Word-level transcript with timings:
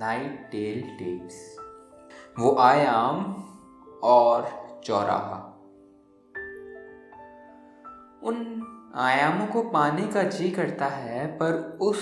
Night 0.00 0.48
tell 0.52 0.82
tapes. 0.82 1.56
वो 2.38 2.56
आयाम 2.56 3.44
और 4.04 4.48
चौराहा। 4.84 5.48
उन 8.22 8.62
आयामों 8.94 9.46
को 9.46 9.62
पाने 9.62 10.06
का 10.06 10.22
जी 10.22 10.50
करता 10.50 10.86
है, 10.86 11.26
पर 11.26 11.78
उस 11.80 12.00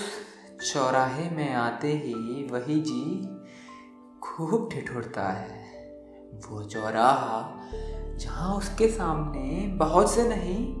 चौराहे 0.73 1.29
में 1.29 1.53
आते 1.53 1.87
ही 1.87 2.47
वही 2.51 2.81
जी 2.81 3.27
खूब 4.19 4.69
ठिठुरता 4.71 5.29
है। 5.29 5.61
वो 6.49 6.63
चौराहा, 6.63 7.59
जहाँ 8.17 8.55
उसके 8.55 8.87
सामने 8.87 9.67
बहुत 9.67 10.11
से 10.11 10.29
नहीं, 10.29 10.75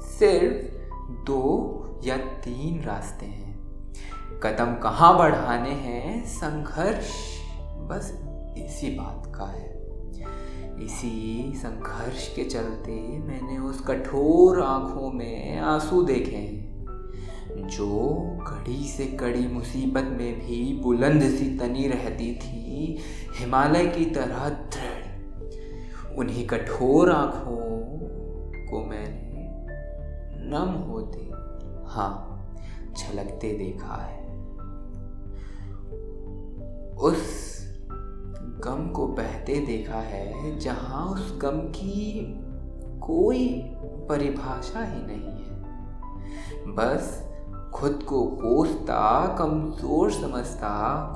सिर्फ़ 0.00 0.78
दो 1.12 1.84
या 2.04 2.16
तीन 2.16 2.82
रास्ते 2.82 3.26
हैं। 3.26 3.48
कदम 4.42 4.74
कहाँ 4.74 5.16
बढ़ाने 5.18 5.70
हैं? 5.70 6.24
संघर्ष 6.24 7.10
बस 7.88 8.12
इसी 8.58 8.90
बात 8.90 9.32
का 9.34 9.44
है। 9.44 9.76
इसी 10.84 11.52
संघर्ष 11.56 12.34
के 12.34 12.44
चलते 12.44 12.92
मैंने 13.18 13.58
उस 13.58 13.80
कठोर 13.80 14.62
आँखों 14.62 15.10
में 15.12 15.58
आँसू 15.58 16.02
देखे 16.02 16.36
हैं, 16.36 17.66
जो 17.68 17.88
कड़ी 18.40 18.84
से 18.88 19.06
कड़ी 19.16 19.46
मुसीबत 19.48 20.04
में 20.18 20.38
भी 20.38 20.80
बुलंद 20.82 21.22
सी 21.22 21.48
तनी 21.58 21.88
रहती 21.88 22.34
थी, 22.34 22.98
हिमालय 23.36 23.86
की 23.86 24.04
तरह 24.04 24.48
दृढ़। 24.48 26.16
उन्हीं 26.18 26.46
कठोर 26.46 27.12
आँखों 27.12 27.56
को 28.66 28.84
मैंने 28.84 29.46
नम 30.50 30.72
होते 30.90 31.20
हाँ 31.86 32.24
छलकते 32.96 33.52
देखा 33.52 33.94
है। 33.94 34.27
उस 36.98 37.58
गम 38.64 38.88
को 38.88 39.06
बहते 39.06 39.60
देखा 39.66 39.98
है, 39.98 40.58
जहाँ 40.58 41.06
उस 41.06 41.38
गम 41.38 41.58
की 41.58 42.20
कोई 43.00 43.48
परिभाषा 44.08 44.84
ही 44.84 45.06
नहीं 45.06 45.44
है। 45.44 46.74
बस 46.74 47.24
खुद 47.74 48.02
को 48.02 48.26
कोसता 48.26 49.36
कमज़ोर 49.38 50.10
समझता, 50.10 50.70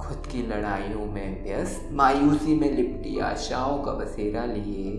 खुद 0.04 0.26
की 0.26 0.46
लड़ाइयों 0.46 1.06
में 1.06 1.44
व्यस्त, 1.44 1.88
मायूसी 1.92 2.54
में 2.54 2.76
लिपटी 2.76 3.18
आशाओं 3.18 3.82
का 3.82 3.92
बसेरा 3.92 4.44
लिए। 4.44 4.92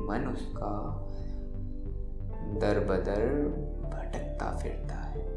मन 0.00 0.30
उसका 0.32 1.00
दर 2.60 2.80
बदर 2.80 3.48
भटकता 3.84 4.56
फिरता 4.56 4.94
है। 4.94 5.33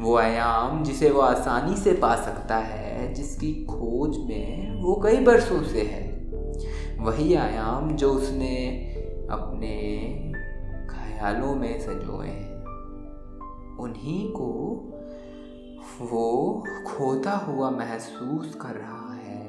वो 0.00 0.16
आयाम 0.16 0.82
जिसे 0.84 1.10
वो 1.10 1.20
आसानी 1.20 1.76
से 1.76 1.92
पा 1.92 2.14
सकता 2.16 2.56
है, 2.56 3.12
जिसकी 3.14 3.52
खोज 3.64 4.16
में 4.18 4.82
वो 4.82 4.94
कई 5.04 5.16
बरसों 5.16 5.62
से 5.62 5.82
है। 5.82 6.08
वही 6.98 7.34
आयाम 7.34 7.90
जो 7.96 8.12
उसने 8.12 8.56
अपने 9.30 9.76
ख्यालों 10.90 11.54
में 11.54 11.80
सजोए 11.80 12.26
हैं 12.26 12.48
उन्हीं 13.76 14.30
को 14.30 14.52
वो 16.00 16.64
खोता 16.86 17.32
हुआ 17.32 17.70
महसूस 17.70 18.54
कर 18.54 18.74
रहा 18.74 19.14
है 19.14 19.48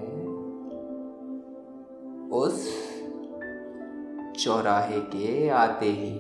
उस 2.30 2.68
चौराहे 4.44 5.00
के 5.00 5.50
आते 5.50 5.86
ही। 5.86 6.14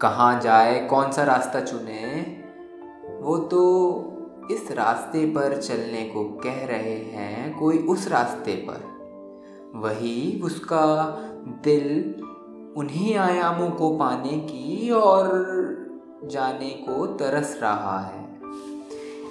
कहाँ 0.00 0.40
जाए, 0.40 0.86
कौन 0.86 1.10
सा 1.12 1.24
रास्ता 1.24 1.60
चुने 1.60 2.37
वो 3.20 3.38
तो 3.38 3.60
इस 4.50 4.72
रास्ते 4.72 5.26
पर 5.26 5.62
चलने 5.62 6.04
को 6.04 6.24
कह 6.24 6.66
रहे 6.66 6.94
हैं, 6.94 7.58
कोई 7.58 7.78
उस 7.78 8.08
रास्ते 8.08 8.66
पर। 8.70 8.98
वही 9.74 10.40
उसका 10.44 11.16
दिल 11.64 12.14
उन्हीं 12.76 13.16
आयामों 13.16 13.70
को 13.70 13.96
पाने 13.96 14.38
की 14.38 14.90
और 14.90 15.46
जाने 16.24 16.70
को 16.70 17.06
तरस 17.06 17.58
रहा 17.62 18.00
है। 18.00 18.28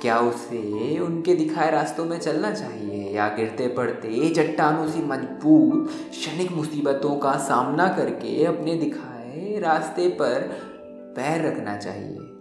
क्या 0.01 0.19
उसे 0.19 0.99
उनके 0.99 1.35
दिखाए 1.35 1.71
रास्तों 1.71 2.05
में 2.05 2.19
चलना 2.19 2.51
चाहिए? 2.51 3.11
या 3.11 3.27
गिरते 3.27 3.67
पड़ते 3.67 4.29
चट्टानों 4.29 4.87
सी 4.87 5.01
मज़बूत, 5.01 5.89
क्षणिक 6.09 6.51
मुसीबतों 6.51 7.15
का 7.15 7.33
सामना 7.33 7.87
करके 7.87 8.45
अपने 8.45 8.75
दिखाए 8.75 9.59
रास्ते 9.59 10.09
पर 10.09 10.41
पैर 11.15 11.47
रखना 11.47 11.77
चाहिए। 11.77 12.36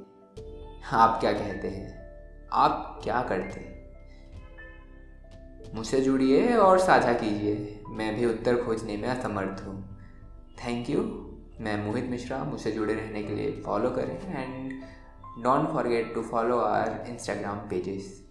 आप 0.92 1.20
क्या 1.20 1.32
कहते 1.32 1.68
हैं? 1.68 2.12
आप 2.52 3.00
क्या 3.04 3.22
करते 3.22 3.60
हैं? 3.60 3.94
मुझसे 5.74 6.00
जुड़िए 6.00 6.56
और 6.56 6.78
साझा 6.78 7.12
कीजिए। 7.12 7.82
मैं 7.88 8.16
भी 8.16 8.26
उत्तर 8.26 8.56
खोजने 8.56 8.96
में 8.96 9.08
असमर्थ 9.08 9.66
हूँ। 9.66 9.98
थैंक 10.64 10.90
यू 10.90 11.00
मैं 11.60 11.86
मोहित 11.86 12.04
मिश्रा, 12.04 12.38
मुझसे 12.38 12.72
जुड़े 12.72 12.94
रहने 12.94 13.22
के 13.22 13.34
लिए 13.34 13.62
फॉलो 13.66 13.90
करें 13.90 14.44
and 14.44 14.72
don't 15.42 15.68
forget 15.68 16.14
to 16.14 16.22
follow 16.22 16.58
our 16.58 17.04
Instagram 17.08 17.56
pages 17.56 18.25